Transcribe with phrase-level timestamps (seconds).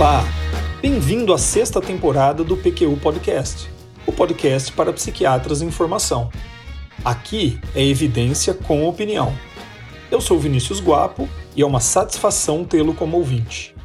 [0.00, 0.24] Olá,
[0.80, 3.68] bem-vindo à sexta temporada do PQU Podcast,
[4.06, 6.30] o podcast para psiquiatras em formação.
[7.04, 9.30] Aqui é evidência com opinião.
[10.10, 13.76] Eu sou Vinícius Guapo e é uma satisfação tê-lo como ouvinte.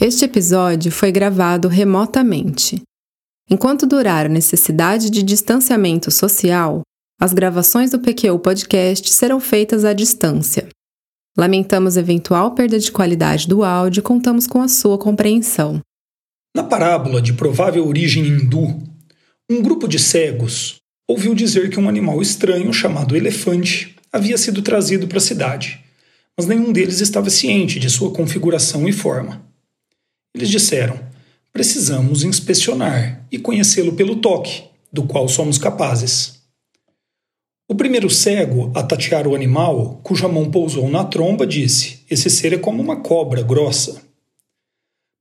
[0.00, 2.80] Este episódio foi gravado remotamente.
[3.50, 6.82] Enquanto durar a necessidade de distanciamento social,
[7.20, 10.68] as gravações do PQU Podcast serão feitas à distância.
[11.38, 15.80] Lamentamos eventual perda de qualidade do áudio e contamos com a sua compreensão.
[16.52, 18.82] Na parábola de provável origem hindu,
[19.48, 25.06] um grupo de cegos ouviu dizer que um animal estranho chamado elefante havia sido trazido
[25.06, 25.78] para a cidade,
[26.36, 29.40] mas nenhum deles estava ciente de sua configuração e forma.
[30.34, 30.98] Eles disseram:
[31.52, 36.37] precisamos inspecionar e conhecê-lo pelo toque, do qual somos capazes.
[37.70, 42.54] O primeiro cego a tatear o animal, cuja mão pousou na tromba, disse: Esse ser
[42.54, 44.02] é como uma cobra grossa.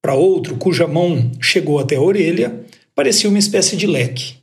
[0.01, 4.37] Para outro, cuja mão chegou até a orelha, parecia uma espécie de leque.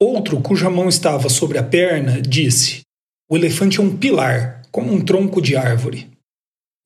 [0.00, 2.82] Outro, cuja mão estava sobre a perna, disse:
[3.28, 6.08] O elefante é um pilar, como um tronco de árvore.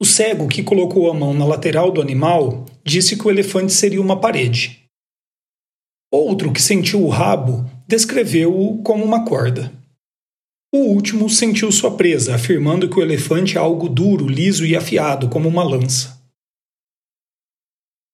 [0.00, 4.00] O cego, que colocou a mão na lateral do animal, disse que o elefante seria
[4.00, 4.82] uma parede.
[6.10, 9.70] Outro, que sentiu o rabo, descreveu-o como uma corda.
[10.76, 15.26] O último sentiu sua presa, afirmando que o elefante é algo duro, liso e afiado,
[15.26, 16.20] como uma lança.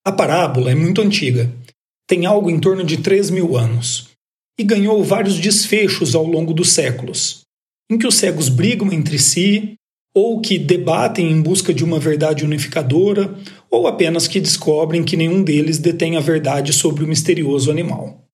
[0.07, 1.53] A parábola é muito antiga,
[2.07, 4.11] tem algo em torno de 3 mil anos,
[4.57, 7.41] e ganhou vários desfechos ao longo dos séculos,
[7.91, 9.75] em que os cegos brigam entre si,
[10.15, 13.37] ou que debatem em busca de uma verdade unificadora,
[13.69, 18.25] ou apenas que descobrem que nenhum deles detém a verdade sobre o misterioso animal.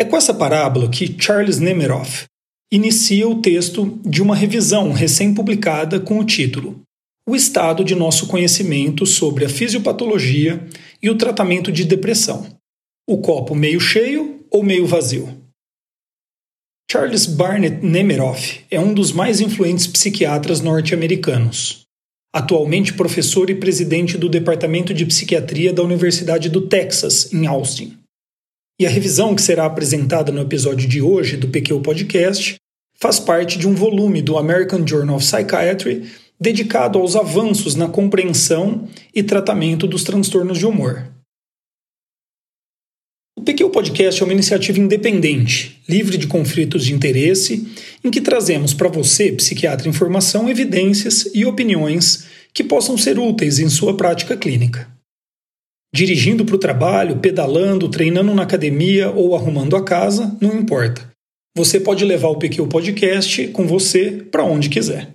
[0.00, 2.24] É com essa parábola que Charles Nemiroff
[2.74, 6.82] inicia o texto de uma revisão recém-publicada com o título
[7.28, 10.66] O estado de nosso conhecimento sobre a fisiopatologia
[11.00, 12.46] e o tratamento de depressão.
[13.08, 15.28] O copo meio cheio ou meio vazio?
[16.90, 21.82] Charles Barnett Nemiroff é um dos mais influentes psiquiatras norte-americanos.
[22.34, 27.96] Atualmente professor e presidente do Departamento de Psiquiatria da Universidade do Texas, em Austin.
[28.80, 32.56] E a revisão que será apresentada no episódio de hoje do PQ Podcast
[33.04, 36.10] faz parte de um volume do American Journal of Psychiatry
[36.40, 41.06] dedicado aos avanços na compreensão e tratamento dos transtornos de humor.
[43.38, 47.68] O PQ Podcast é uma iniciativa independente, livre de conflitos de interesse,
[48.02, 53.58] em que trazemos para você, psiquiatra em formação, evidências e opiniões que possam ser úteis
[53.58, 54.88] em sua prática clínica
[55.94, 61.13] dirigindo para o trabalho, pedalando, treinando na academia ou arrumando a casa, não importa.
[61.56, 65.14] Você pode levar o PQ Podcast com você para onde quiser.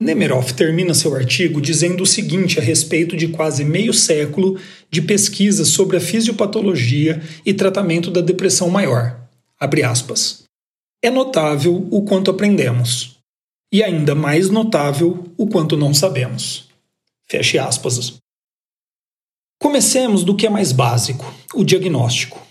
[0.00, 5.68] Nemiroff termina seu artigo dizendo o seguinte a respeito de quase meio século de pesquisas
[5.68, 9.28] sobre a fisiopatologia e tratamento da depressão maior.
[11.02, 13.18] É notável o quanto aprendemos,
[13.72, 16.68] e ainda mais notável o quanto não sabemos.
[17.28, 18.18] Feche aspas.
[19.60, 22.45] Comecemos do que é mais básico, o diagnóstico.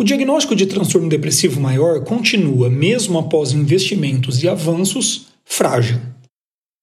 [0.00, 6.00] O diagnóstico de transtorno depressivo maior continua, mesmo após investimentos e avanços, frágil.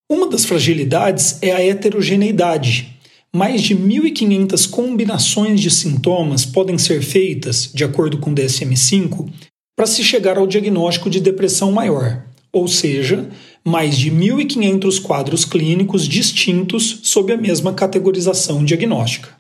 [0.08, 2.96] Uma das fragilidades é a heterogeneidade.
[3.36, 9.28] Mais de 1.500 combinações de sintomas podem ser feitas, de acordo com o DSM-5,
[9.76, 12.24] para se chegar ao diagnóstico de depressão maior,
[12.54, 13.28] ou seja,
[13.66, 19.36] mais de 1.500 quadros clínicos distintos sob a mesma categorização diagnóstica.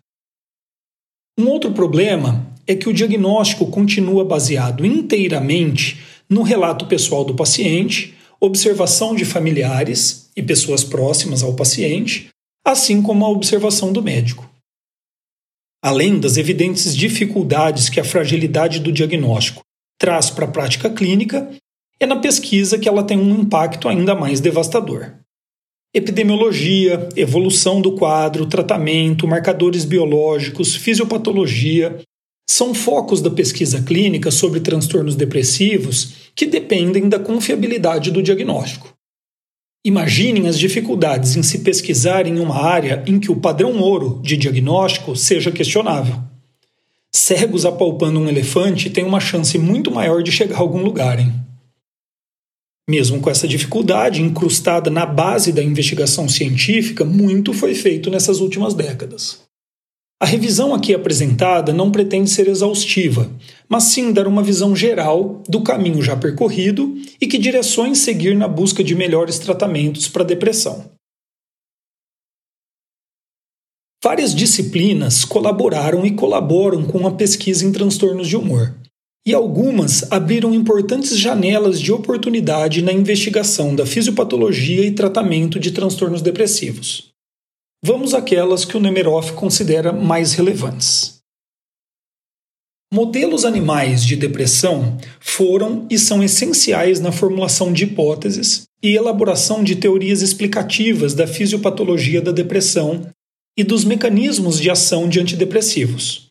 [1.39, 8.15] Um outro problema é que o diagnóstico continua baseado inteiramente no relato pessoal do paciente,
[8.39, 12.27] observação de familiares e pessoas próximas ao paciente,
[12.65, 14.47] assim como a observação do médico.
[15.81, 19.61] Além das evidentes dificuldades que a fragilidade do diagnóstico
[19.97, 21.49] traz para a prática clínica,
[21.99, 25.13] é na pesquisa que ela tem um impacto ainda mais devastador
[25.93, 31.99] epidemiologia, evolução do quadro, tratamento, marcadores biológicos, fisiopatologia,
[32.49, 38.95] são focos da pesquisa clínica sobre transtornos depressivos que dependem da confiabilidade do diagnóstico.
[39.83, 44.35] Imaginem as dificuldades em se pesquisar em uma área em que o padrão ouro de
[44.35, 46.15] diagnóstico seja questionável.
[47.13, 51.33] Cegos apalpando um elefante têm uma chance muito maior de chegar a algum lugar, hein?
[52.89, 58.73] Mesmo com essa dificuldade incrustada na base da investigação científica, muito foi feito nessas últimas
[58.73, 59.46] décadas.
[60.19, 63.31] A revisão aqui apresentada não pretende ser exaustiva,
[63.69, 68.47] mas sim dar uma visão geral do caminho já percorrido e que direções seguir na
[68.47, 70.89] busca de melhores tratamentos para a depressão.
[74.03, 78.75] Várias disciplinas colaboraram e colaboram com a pesquisa em transtornos de humor,
[79.27, 86.21] e algumas abriram importantes janelas de oportunidade na investigação da fisiopatologia e tratamento de transtornos
[86.21, 87.06] depressivos.
[87.83, 91.17] Vamos àquelas que o Nemeroff considera mais relevantes.
[92.91, 99.75] Modelos animais de depressão foram e são essenciais na formulação de hipóteses e elaboração de
[99.75, 103.09] teorias explicativas da fisiopatologia da depressão
[103.57, 106.27] e dos mecanismos de ação de antidepressivos.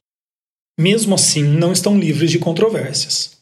[0.78, 3.35] Mesmo assim, não estão livres de controvérsias.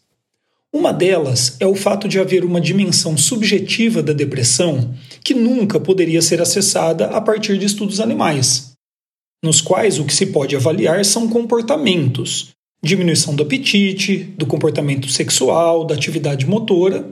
[0.74, 4.92] Uma delas é o fato de haver uma dimensão subjetiva da depressão
[5.22, 8.72] que nunca poderia ser acessada a partir de estudos animais,
[9.44, 12.48] nos quais o que se pode avaliar são comportamentos,
[12.82, 17.08] diminuição do apetite, do comportamento sexual, da atividade motora,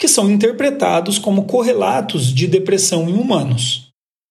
[0.00, 3.90] que são interpretados como correlatos de depressão em humanos,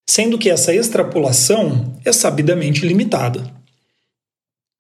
[0.10, 3.54] sendo que essa extrapolação é sabidamente limitada.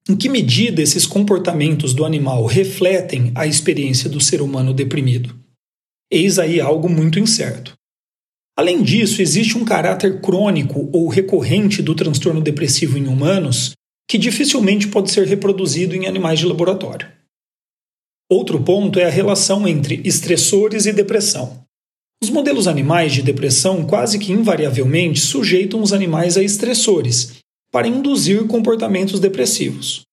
[0.07, 5.35] Em que medida esses comportamentos do animal refletem a experiência do ser humano deprimido?
[6.11, 7.73] Eis aí algo muito incerto.
[8.55, 13.71] Além disso, existe um caráter crônico ou recorrente do transtorno depressivo em humanos
[14.07, 17.11] que dificilmente pode ser reproduzido em animais de laboratório.
[18.29, 21.65] Outro ponto é a relação entre estressores e depressão.
[22.23, 27.43] Os modelos animais de depressão quase que invariavelmente sujeitam os animais a estressores
[27.75, 30.03] para induzir comportamentos depressivos.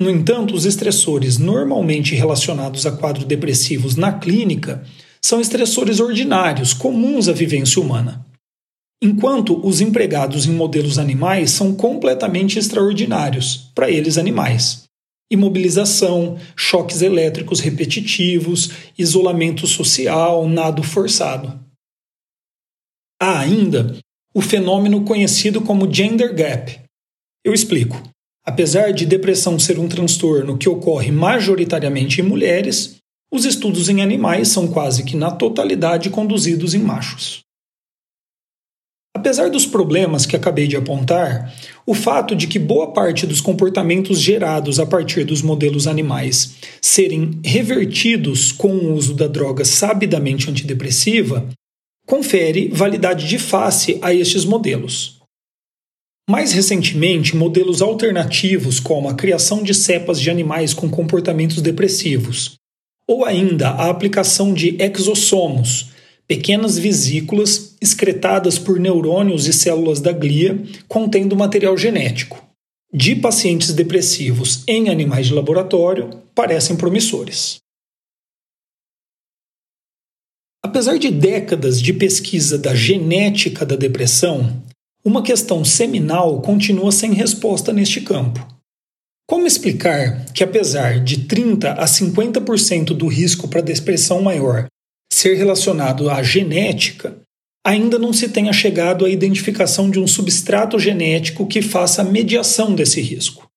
[0.00, 4.82] No entanto, os estressores normalmente relacionados a quadros depressivos na clínica
[5.20, 8.24] são estressores ordinários, comuns à vivência humana
[9.02, 14.84] enquanto os empregados em modelos animais são completamente extraordinários para eles animais.
[15.30, 21.60] Imobilização, choques elétricos repetitivos, isolamento social, nado forçado.
[23.20, 23.98] Há ainda
[24.34, 26.80] o fenômeno conhecido como gender gap.
[27.44, 28.00] Eu explico.
[28.44, 32.96] Apesar de depressão ser um transtorno que ocorre majoritariamente em mulheres,
[33.30, 37.40] os estudos em animais são quase que na totalidade conduzidos em machos.
[39.14, 41.52] Apesar dos problemas que acabei de apontar,
[41.84, 47.40] o fato de que boa parte dos comportamentos gerados a partir dos modelos animais serem
[47.44, 51.48] revertidos com o uso da droga sabidamente antidepressiva
[52.08, 55.18] confere validade de face a estes modelos.
[56.28, 62.54] Mais recentemente, modelos alternativos, como a criação de cepas de animais com comportamentos depressivos,
[63.06, 65.90] ou ainda a aplicação de exossomos,
[66.26, 72.42] pequenas vesículas excretadas por neurônios e células da glia contendo material genético.
[72.92, 77.58] De pacientes depressivos em animais de laboratório parecem promissores.
[80.68, 84.62] Apesar de décadas de pesquisa da genética da depressão,
[85.02, 88.46] uma questão seminal continua sem resposta neste campo.
[89.26, 94.66] Como explicar que, apesar de 30 a 50% do risco para depressão maior
[95.10, 97.18] ser relacionado à genética,
[97.66, 102.74] ainda não se tenha chegado à identificação de um substrato genético que faça a mediação
[102.74, 103.48] desse risco.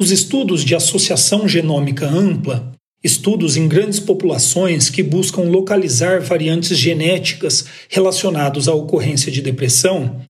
[0.00, 2.72] Os estudos de associação genômica ampla,
[3.02, 10.20] estudos em grandes populações que buscam localizar variantes genéticas relacionadas à ocorrência de depressão,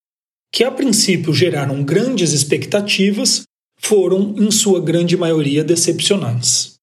[0.52, 3.44] que a princípio geraram grandes expectativas,
[3.80, 6.74] foram, em sua grande maioria, decepcionantes.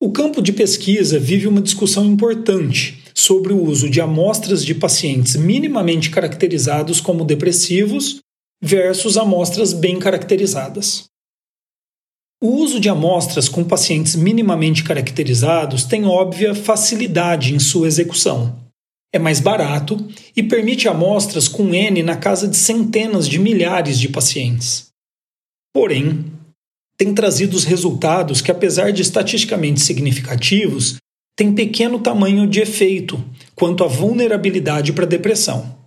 [0.00, 5.36] O campo de pesquisa vive uma discussão importante sobre o uso de amostras de pacientes
[5.36, 8.20] minimamente caracterizados como depressivos
[8.60, 11.04] versus amostras bem caracterizadas.
[12.42, 18.58] O uso de amostras com pacientes minimamente caracterizados tem óbvia facilidade em sua execução.
[19.14, 19.96] É mais barato
[20.34, 24.88] e permite amostras com N na casa de centenas de milhares de pacientes.
[25.72, 26.24] Porém,
[26.98, 30.96] tem trazido os resultados que, apesar de estatisticamente significativos,
[31.36, 35.78] têm pequeno tamanho de efeito quanto à vulnerabilidade para depressão.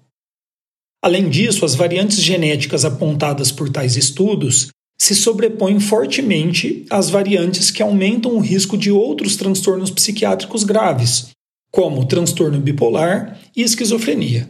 [1.03, 7.83] Além disso, as variantes genéticas apontadas por tais estudos se sobrepõem fortemente às variantes que
[7.83, 11.29] aumentam o risco de outros transtornos psiquiátricos graves,
[11.71, 14.49] como transtorno bipolar e esquizofrenia.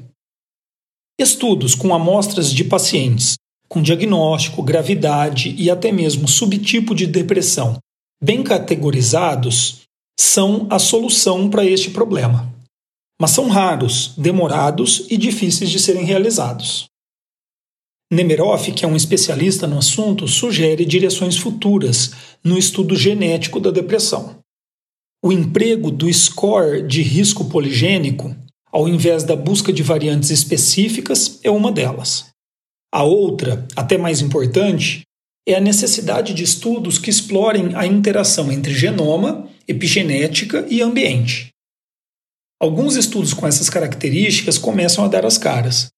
[1.19, 3.35] Estudos com amostras de pacientes
[3.67, 7.77] com diagnóstico, gravidade e até mesmo subtipo de depressão
[8.23, 9.81] bem categorizados
[10.19, 12.53] são a solução para este problema.
[13.19, 16.85] Mas são raros, demorados e difíceis de serem realizados.
[18.11, 22.11] Nemeroff, que é um especialista no assunto, sugere direções futuras
[22.43, 24.39] no estudo genético da depressão.
[25.23, 28.35] O emprego do score de risco poligênico,
[28.71, 32.27] ao invés da busca de variantes específicas, é uma delas.
[32.93, 35.01] A outra, até mais importante,
[35.47, 41.49] é a necessidade de estudos que explorem a interação entre genoma, epigenética e ambiente.
[42.61, 45.89] Alguns estudos com essas características começam a dar as caras.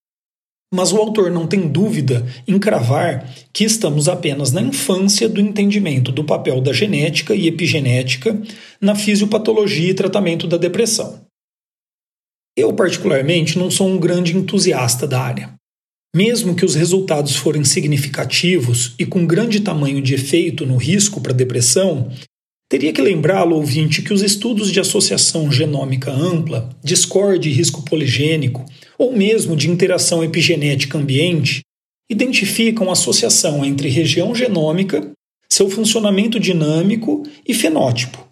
[0.73, 6.11] Mas o autor não tem dúvida em cravar que estamos apenas na infância do entendimento
[6.11, 8.39] do papel da genética e epigenética
[8.81, 11.21] na fisiopatologia e tratamento da depressão.
[12.57, 15.53] Eu, particularmente, não sou um grande entusiasta da área.
[16.15, 21.33] Mesmo que os resultados forem significativos e com grande tamanho de efeito no risco para
[21.33, 22.11] depressão,
[22.69, 28.65] teria que lembrá-lo, ouvinte, que os estudos de associação genômica ampla, discorde e risco poligênico,
[28.97, 31.61] ou mesmo de interação epigenética ambiente,
[32.09, 35.11] identificam associação entre região genômica,
[35.49, 38.27] seu funcionamento dinâmico e fenótipo,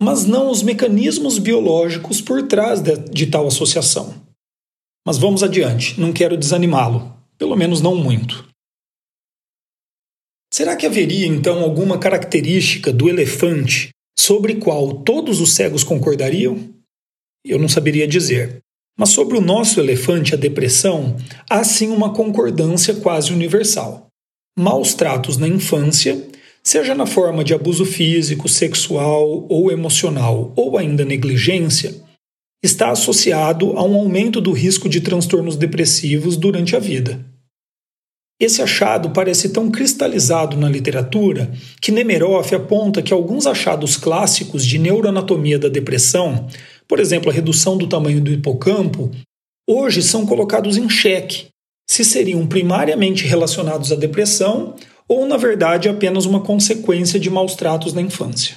[0.00, 4.14] mas não os mecanismos biológicos por trás de, de tal associação.
[5.06, 8.48] Mas vamos adiante, não quero desanimá-lo, pelo menos não muito.
[10.52, 16.72] Será que haveria então alguma característica do elefante sobre qual todos os cegos concordariam?
[17.44, 18.61] Eu não saberia dizer.
[18.98, 21.16] Mas sobre o nosso elefante, a depressão,
[21.48, 24.06] há sim uma concordância quase universal.
[24.58, 26.28] Maus tratos na infância,
[26.62, 31.94] seja na forma de abuso físico, sexual ou emocional, ou ainda negligência,
[32.62, 37.24] está associado a um aumento do risco de transtornos depressivos durante a vida.
[38.42, 44.78] Esse achado parece tão cristalizado na literatura que Nemiroff aponta que alguns achados clássicos de
[44.78, 46.48] neuroanatomia da depressão,
[46.88, 49.10] por exemplo, a redução do tamanho do hipocampo,
[49.68, 51.46] hoje são colocados em xeque,
[51.88, 54.74] se seriam primariamente relacionados à depressão
[55.08, 58.56] ou, na verdade, apenas uma consequência de maus tratos na infância.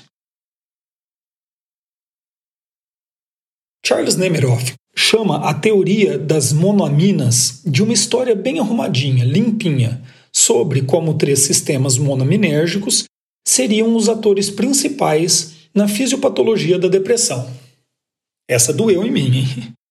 [3.86, 10.01] Charles Nemiroff chama a teoria das monoaminas de uma história bem arrumadinha, limpinha,
[10.34, 13.05] sobre como três sistemas monoaminérgicos
[13.48, 17.48] seriam os atores principais na fisiopatologia da depressão.
[18.47, 19.73] Essa doeu em mim, hein?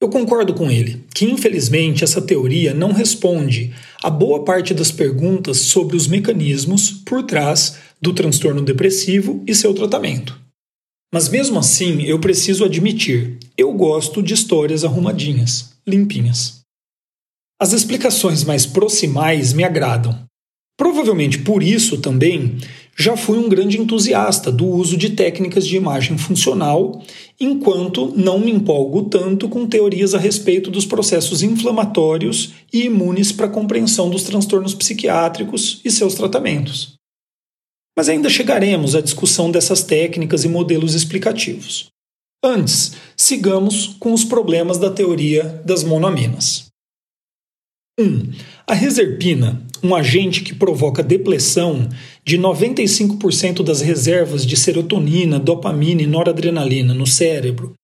[0.00, 5.56] Eu concordo com ele que, infelizmente, essa teoria não responde a boa parte das perguntas
[5.58, 10.38] sobre os mecanismos por trás do transtorno depressivo e seu tratamento.
[11.12, 16.60] Mas mesmo assim, eu preciso admitir, eu gosto de histórias arrumadinhas, limpinhas.
[17.60, 20.24] As explicações mais proximais me agradam.
[20.78, 22.58] Provavelmente por isso também
[22.98, 27.00] já fui um grande entusiasta do uso de técnicas de imagem funcional,
[27.38, 33.46] enquanto não me empolgo tanto com teorias a respeito dos processos inflamatórios e imunes para
[33.46, 36.94] a compreensão dos transtornos psiquiátricos e seus tratamentos.
[37.96, 41.86] Mas ainda chegaremos à discussão dessas técnicas e modelos explicativos.
[42.42, 46.67] Antes, sigamos com os problemas da teoria das monoaminas.
[47.98, 48.02] 1.
[48.02, 48.30] Um,
[48.66, 51.88] a reserpina, um agente que provoca depressão
[52.24, 57.74] de 95% das reservas de serotonina, dopamina e noradrenalina no cérebro,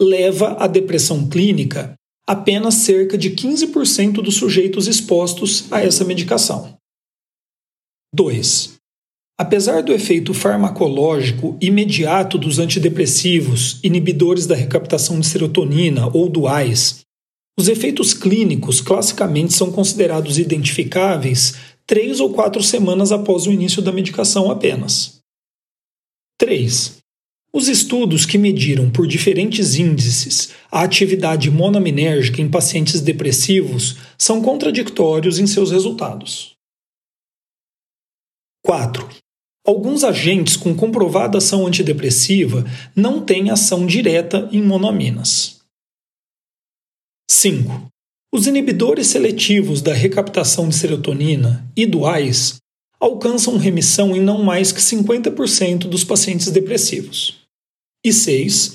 [0.00, 1.94] leva à depressão clínica
[2.26, 6.76] apenas cerca de 15% dos sujeitos expostos a essa medicação.
[8.14, 8.74] 2.
[9.38, 17.03] Apesar do efeito farmacológico imediato dos antidepressivos, inibidores da recaptação de serotonina ou duais,
[17.58, 21.54] os efeitos clínicos classicamente são considerados identificáveis
[21.86, 25.20] três ou quatro semanas após o início da medicação apenas.
[26.38, 26.98] 3.
[27.52, 35.38] Os estudos que mediram por diferentes índices a atividade monoaminérgica em pacientes depressivos são contraditórios
[35.38, 36.56] em seus resultados.
[38.64, 39.08] 4.
[39.64, 42.64] Alguns agentes com comprovada ação antidepressiva
[42.96, 45.53] não têm ação direta em monoaminas.
[47.30, 47.88] 5.
[48.32, 52.56] Os inibidores seletivos da recaptação de serotonina e duais
[53.00, 57.40] alcançam remissão em não mais que 50% dos pacientes depressivos.
[58.04, 58.74] E 6.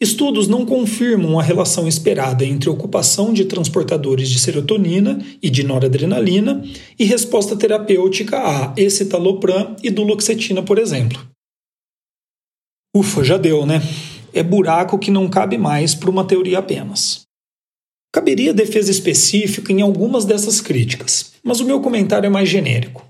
[0.00, 6.64] Estudos não confirmam a relação esperada entre ocupação de transportadores de serotonina e de noradrenalina
[6.98, 11.20] e resposta terapêutica a escitalopram e duloxetina, por exemplo.
[12.96, 13.82] Ufa, já deu, né?
[14.32, 17.22] É buraco que não cabe mais para uma teoria apenas.
[18.12, 23.06] Caberia defesa específica em algumas dessas críticas, mas o meu comentário é mais genérico.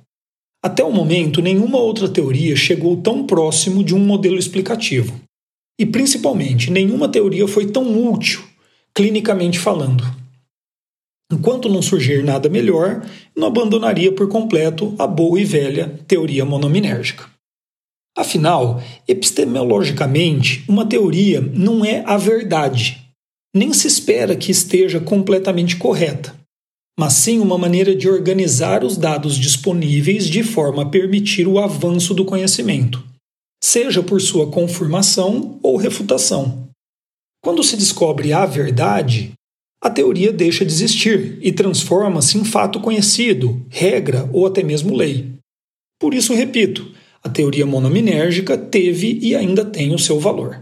[0.63, 5.19] Até o momento, nenhuma outra teoria chegou tão próximo de um modelo explicativo.
[5.81, 8.43] E principalmente, nenhuma teoria foi tão útil,
[8.95, 10.05] clinicamente falando.
[11.33, 13.03] Enquanto não surgir nada melhor,
[13.35, 17.25] não abandonaria por completo a boa e velha teoria monominérgica.
[18.15, 23.00] Afinal, epistemologicamente, uma teoria não é a verdade.
[23.55, 26.39] Nem se espera que esteja completamente correta.
[27.01, 32.13] mas sim uma maneira de organizar os dados disponíveis de forma a permitir o avanço
[32.13, 33.03] do conhecimento,
[33.65, 36.69] seja por sua confirmação ou refutação.
[37.43, 39.33] Quando se descobre a verdade,
[39.83, 45.33] a teoria deixa de existir e transforma-se em fato conhecido, regra ou até mesmo lei.
[45.99, 46.93] Por isso, repito,
[47.25, 50.61] a teoria monominérgica teve e ainda tem o seu valor.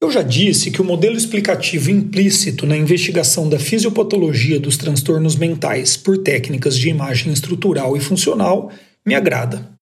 [0.00, 5.96] Eu já disse que o modelo explicativo implícito na investigação da fisiopatologia dos transtornos mentais
[5.96, 8.70] por técnicas de imagem estrutural e funcional
[9.04, 9.72] me agrada.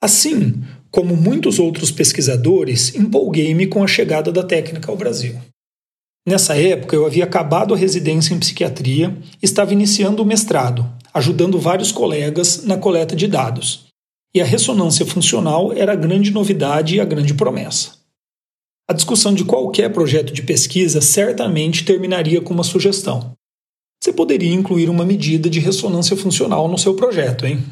[0.00, 5.34] Assim, como muitos outros pesquisadores, empolguei-me com a chegada da técnica ao Brasil.
[6.26, 11.58] Nessa época, eu havia acabado a residência em psiquiatria e estava iniciando o mestrado, ajudando
[11.58, 13.86] vários colegas na coleta de dados.
[14.32, 18.03] E a ressonância funcional era a grande novidade e a grande promessa.
[18.86, 23.34] A discussão de qualquer projeto de pesquisa certamente terminaria com uma sugestão.
[24.02, 27.64] Você poderia incluir uma medida de ressonância funcional no seu projeto, hein?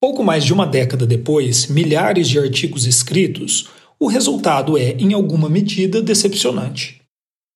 [0.00, 3.68] Pouco mais de uma década depois, milhares de artigos escritos,
[4.00, 7.02] o resultado é, em alguma medida, decepcionante.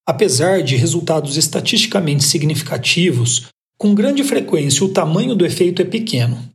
[0.07, 3.47] Apesar de resultados estatisticamente significativos,
[3.79, 6.51] com grande frequência o tamanho do efeito é pequeno.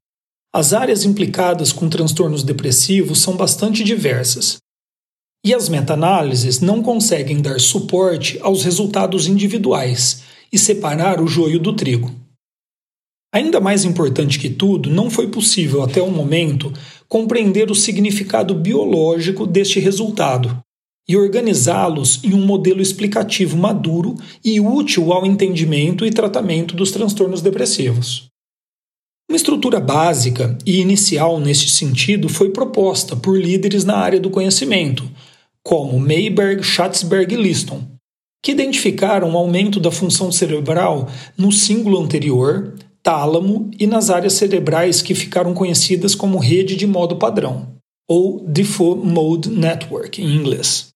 [0.54, 4.58] As áreas implicadas com transtornos depressivos são bastante diversas,
[5.48, 11.72] e as meta-análises não conseguem dar suporte aos resultados individuais e separar o joio do
[11.72, 12.12] trigo.
[13.34, 16.74] Ainda mais importante que tudo, não foi possível até o momento
[17.08, 20.60] compreender o significado biológico deste resultado
[21.08, 27.42] e organizá-los em um modelo explicativo maduro e útil ao entendimento e tratamento dos transtornos
[27.42, 28.28] depressivos.
[29.30, 35.10] Uma estrutura básica e inicial neste sentido foi proposta por líderes na área do conhecimento,
[35.68, 37.82] como Mayberg, Schatzberg e Liston,
[38.42, 45.14] que identificaram aumento da função cerebral no símbolo anterior, tálamo e nas áreas cerebrais que
[45.14, 47.76] ficaram conhecidas como rede de modo padrão,
[48.10, 50.88] ou Default Mode Network em inglês.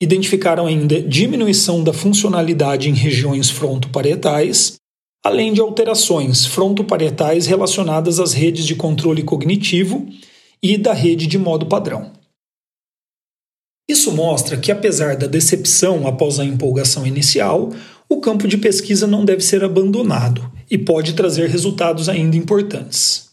[0.00, 4.76] Identificaram ainda diminuição da funcionalidade em regiões frontoparietais
[5.24, 10.06] além de alterações frontoparietais relacionadas às redes de controle cognitivo
[10.62, 12.17] e da rede de modo padrão.
[13.88, 17.72] Isso mostra que, apesar da decepção após a empolgação inicial,
[18.06, 23.28] o campo de pesquisa não deve ser abandonado e pode trazer resultados ainda importantes.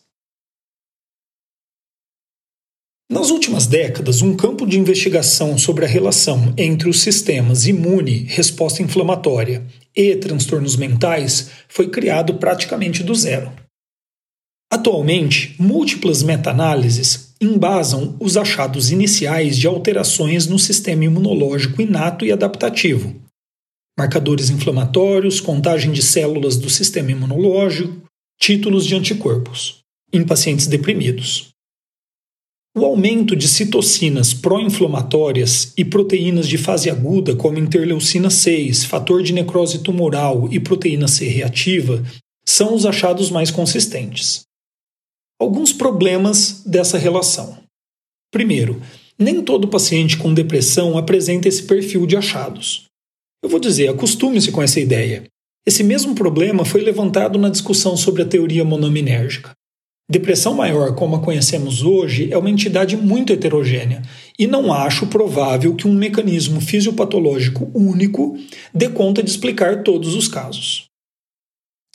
[3.12, 8.82] Nas últimas décadas, um campo de investigação sobre a relação entre os sistemas imune, resposta
[8.82, 9.66] inflamatória
[9.96, 13.54] e transtornos mentais foi criado praticamente do zero.
[14.72, 23.16] Atualmente, múltiplas meta-análises embasam os achados iniciais de alterações no sistema imunológico inato e adaptativo,
[23.98, 28.04] marcadores inflamatórios, contagem de células do sistema imunológico,
[28.40, 29.80] títulos de anticorpos,
[30.12, 31.50] em pacientes deprimidos.
[32.78, 39.32] O aumento de citocinas pró-inflamatórias e proteínas de fase aguda, como interleucina 6, fator de
[39.32, 42.04] necrose tumoral e proteína C reativa,
[42.46, 44.45] são os achados mais consistentes.
[45.40, 47.58] Alguns problemas dessa relação.
[48.32, 48.82] Primeiro,
[49.20, 52.86] nem todo paciente com depressão apresenta esse perfil de achados.
[53.44, 55.24] Eu vou dizer, acostume-se com essa ideia.
[55.66, 59.52] Esse mesmo problema foi levantado na discussão sobre a teoria monominérgica.
[60.10, 64.04] Depressão maior, como a conhecemos hoje, é uma entidade muito heterogênea
[64.38, 68.38] e não acho provável que um mecanismo fisiopatológico único
[68.74, 70.86] dê conta de explicar todos os casos.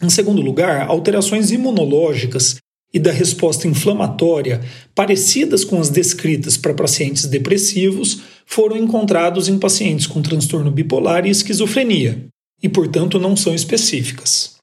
[0.03, 2.57] Em segundo lugar, alterações imunológicas
[2.93, 4.61] e da resposta inflamatória
[4.95, 11.31] parecidas com as descritas para pacientes depressivos foram encontrados em pacientes com transtorno bipolar e
[11.31, 12.27] esquizofrenia,
[12.63, 14.57] e portanto não são específicas.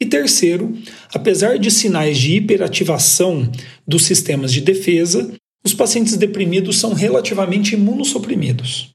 [0.00, 0.74] E terceiro,
[1.12, 3.50] apesar de sinais de hiperativação
[3.86, 5.30] dos sistemas de defesa,
[5.62, 8.88] os pacientes deprimidos são relativamente imunossuprimidos.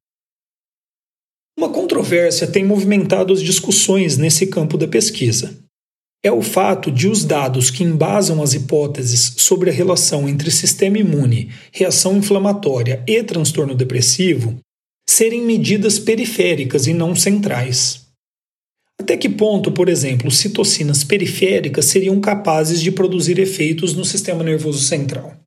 [1.57, 5.55] Uma controvérsia tem movimentado as discussões nesse campo da pesquisa.
[6.25, 10.97] É o fato de os dados que embasam as hipóteses sobre a relação entre sistema
[10.97, 14.57] imune, reação inflamatória e transtorno depressivo
[15.07, 18.07] serem medidas periféricas e não centrais.
[18.99, 24.79] Até que ponto, por exemplo, citocinas periféricas seriam capazes de produzir efeitos no sistema nervoso
[24.79, 25.37] central?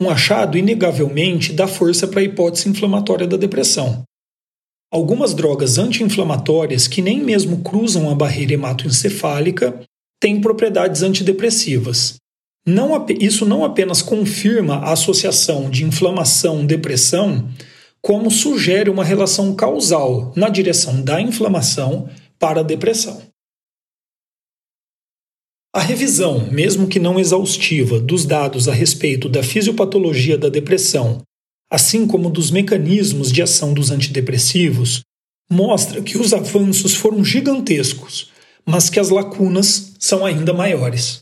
[0.00, 4.02] Um achado, inegavelmente, dá força para a hipótese inflamatória da depressão.
[4.90, 9.78] Algumas drogas anti-inflamatórias que nem mesmo cruzam a barreira hematoencefálica
[10.18, 12.16] têm propriedades antidepressivas.
[12.66, 17.48] Não, isso não apenas confirma a associação de inflamação-depressão,
[18.00, 23.22] como sugere uma relação causal na direção da inflamação para a depressão.
[25.74, 31.22] A revisão, mesmo que não exaustiva, dos dados a respeito da fisiopatologia da depressão,
[31.70, 35.02] assim como dos mecanismos de ação dos antidepressivos,
[35.50, 38.30] mostra que os avanços foram gigantescos,
[38.64, 41.20] mas que as lacunas são ainda maiores.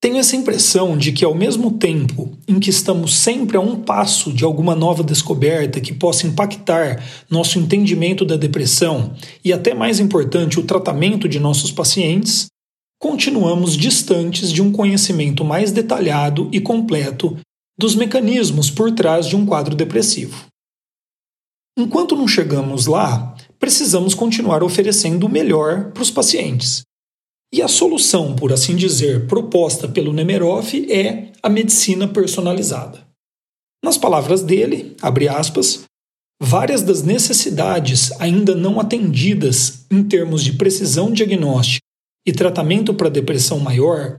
[0.00, 4.32] Tenho essa impressão de que, ao mesmo tempo em que estamos sempre a um passo
[4.32, 10.60] de alguma nova descoberta que possa impactar nosso entendimento da depressão e, até mais importante,
[10.60, 12.46] o tratamento de nossos pacientes,
[13.00, 17.36] continuamos distantes de um conhecimento mais detalhado e completo
[17.78, 20.46] dos mecanismos por trás de um quadro depressivo.
[21.78, 26.82] Enquanto não chegamos lá, precisamos continuar oferecendo o melhor para os pacientes.
[27.52, 33.06] E a solução, por assim dizer, proposta pelo Nemerov é a medicina personalizada.
[33.84, 35.84] Nas palavras dele, abre aspas,
[36.42, 41.84] várias das necessidades ainda não atendidas em termos de precisão diagnóstica
[42.26, 44.16] e tratamento para depressão maior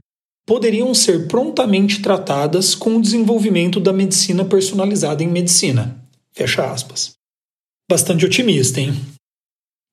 [0.48, 6.02] poderiam ser prontamente tratadas com o desenvolvimento da medicina personalizada em medicina.
[6.32, 7.12] Fecha aspas.
[7.86, 8.94] Bastante otimista, hein?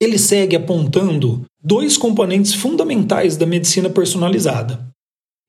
[0.02, 4.90] Ele segue apontando dois componentes fundamentais da medicina personalizada: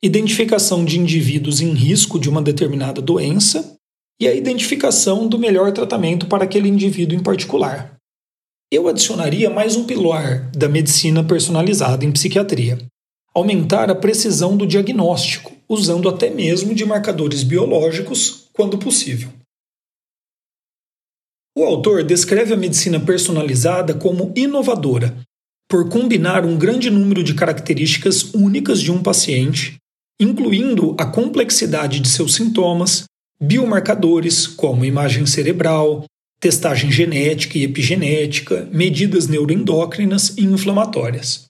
[0.02, 3.76] identificação de indivíduos em risco de uma determinada doença
[4.20, 7.96] e a identificação do melhor tratamento para aquele indivíduo em particular.
[8.72, 12.78] Eu adicionaria mais um pilar da medicina personalizada em psiquiatria:
[13.36, 19.28] aumentar a precisão do diagnóstico, usando até mesmo de marcadores biológicos, quando possível.
[21.54, 25.14] O autor descreve a medicina personalizada como inovadora,
[25.68, 29.76] por combinar um grande número de características únicas de um paciente,
[30.18, 33.04] incluindo a complexidade de seus sintomas,
[33.38, 36.06] biomarcadores como imagem cerebral,
[36.40, 41.45] testagem genética e epigenética, medidas neuroendócrinas e inflamatórias,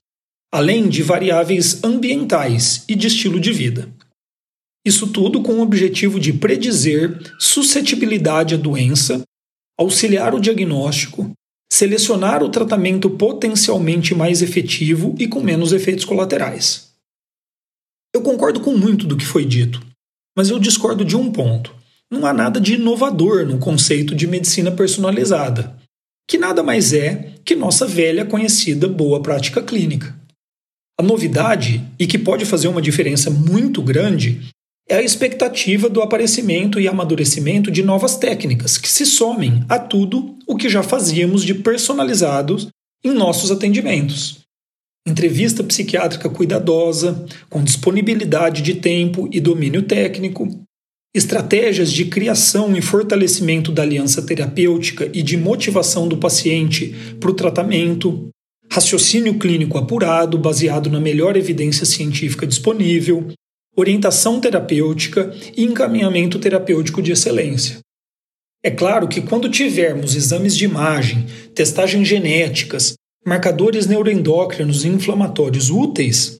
[0.53, 3.89] além de variáveis ambientais e de estilo de vida.
[4.85, 9.21] Isso tudo com o objetivo de predizer suscetibilidade à doença,
[9.77, 11.31] auxiliar o diagnóstico,
[11.71, 16.91] selecionar o tratamento potencialmente mais efetivo e com menos efeitos colaterais.
[18.15, 19.85] Eu concordo com muito do que foi dito,
[20.35, 21.77] mas eu discordo de um ponto
[22.09, 25.77] não há nada de inovador no conceito de medicina personalizada,
[26.27, 30.16] que nada mais é que nossa velha conhecida boa prática clínica.
[30.99, 34.49] A novidade, e que pode fazer uma diferença muito grande,
[34.89, 40.35] é a expectativa do aparecimento e amadurecimento de novas técnicas que se somem a tudo
[40.47, 42.69] o que já fazíamos de personalizados
[43.03, 44.39] em nossos atendimentos.
[45.05, 50.47] Entrevista psiquiátrica cuidadosa, com disponibilidade de tempo e domínio técnico,
[51.15, 57.33] estratégias de criação e fortalecimento da aliança terapêutica e de motivação do paciente para o
[57.33, 58.29] tratamento,
[58.71, 63.27] raciocínio clínico apurado baseado na melhor evidência científica disponível,
[63.75, 67.79] orientação terapêutica e encaminhamento terapêutico de excelência.
[68.63, 76.37] É claro que quando tivermos exames de imagem, testagens genéticas, marcadores neuroendócrinos e inflamatórios úteis,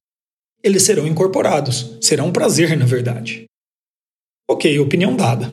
[0.64, 1.98] eles serão incorporados.
[2.02, 3.46] Será um prazer, na verdade.
[4.50, 5.52] Ok, opinião dada.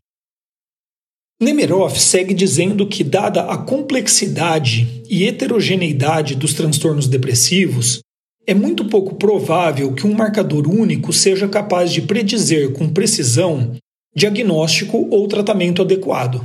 [1.41, 8.01] Nemerov segue dizendo que, dada a complexidade e heterogeneidade dos transtornos depressivos,
[8.47, 13.77] é muito pouco provável que um marcador único seja capaz de predizer com precisão
[14.15, 16.45] diagnóstico ou tratamento adequado.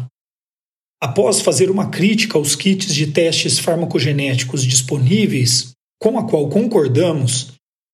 [1.02, 5.72] Após fazer uma crítica aos kits de testes farmacogenéticos disponíveis,
[6.02, 7.54] com a qual concordamos,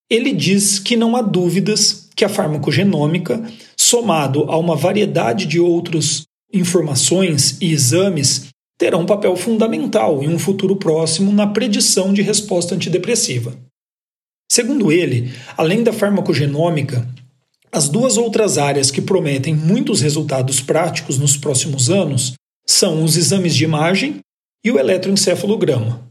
[0.10, 3.44] ele diz que não há dúvidas que a farmacogenômica
[3.78, 10.40] somado a uma variedade de outras informações e exames, terá um papel fundamental em um
[10.40, 13.58] futuro próximo na predição de resposta antidepressiva.
[14.52, 17.08] Segundo ele, além da farmacogenômica,
[17.72, 22.34] as duas outras áreas que prometem muitos resultados práticos nos próximos anos
[22.66, 24.20] são os exames de imagem
[24.64, 26.10] e o eletroencefalograma.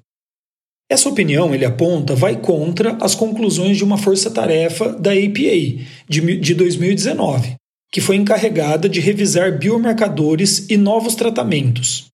[0.91, 7.57] Essa opinião, ele aponta, vai contra as conclusões de uma força-tarefa da APA de 2019,
[7.95, 12.07] que foi encarregada de revisar biomarcadores e novos tratamentos.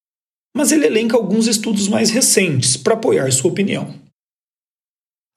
[0.55, 3.95] Mas ele elenca alguns estudos mais recentes para apoiar sua opinião.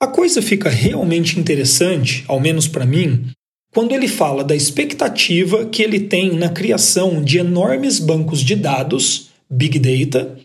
[0.01, 3.31] A coisa fica realmente interessante, ao menos para mim,
[3.73, 9.29] quando ele fala da expectativa que ele tem na criação de enormes bancos de dados,
[9.49, 10.37] Big Data,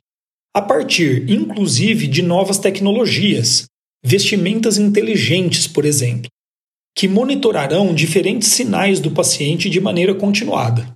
[0.55, 3.65] a partir inclusive de novas tecnologias,
[4.05, 6.31] vestimentas inteligentes, por exemplo,
[6.99, 10.93] que monitorarão diferentes sinais do paciente de maneira continuada.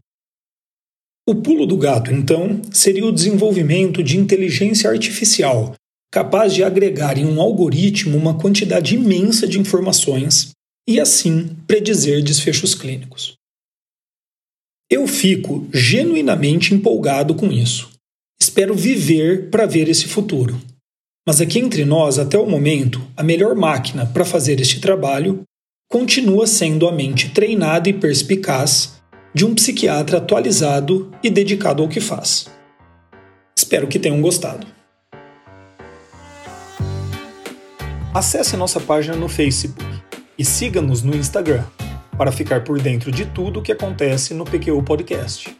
[1.24, 5.76] O pulo do gato, então, seria o desenvolvimento de inteligência artificial,
[6.12, 10.50] capaz de agregar em um algoritmo uma quantidade imensa de informações
[10.88, 13.34] e, assim, predizer desfechos clínicos.
[14.90, 17.92] Eu fico genuinamente empolgado com isso.
[18.40, 20.60] Espero viver para ver esse futuro.
[21.24, 25.44] Mas aqui entre nós, até o momento, a melhor máquina para fazer este trabalho
[25.92, 29.02] continua sendo a mente treinada e perspicaz
[29.34, 32.46] de um psiquiatra atualizado e dedicado ao que faz.
[33.54, 34.66] Espero que tenham gostado.
[38.14, 39.84] Acesse nossa página no Facebook
[40.38, 41.62] e siga-nos no Instagram
[42.16, 45.54] para ficar por dentro de tudo o que acontece no PQU Podcast.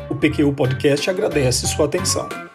[0.09, 2.48] O PQ Podcast agradece sua atenção.